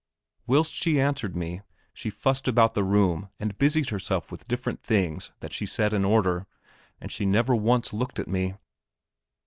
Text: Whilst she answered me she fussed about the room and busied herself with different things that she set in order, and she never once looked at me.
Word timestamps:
Whilst 0.47 0.73
she 0.73 0.99
answered 0.99 1.35
me 1.35 1.61
she 1.93 2.09
fussed 2.09 2.47
about 2.47 2.73
the 2.73 2.83
room 2.83 3.29
and 3.39 3.55
busied 3.59 3.89
herself 3.89 4.31
with 4.31 4.47
different 4.47 4.81
things 4.81 5.29
that 5.41 5.53
she 5.53 5.67
set 5.67 5.93
in 5.93 6.03
order, 6.03 6.47
and 6.99 7.11
she 7.11 7.23
never 7.23 7.53
once 7.55 7.93
looked 7.93 8.17
at 8.17 8.27
me. 8.27 8.55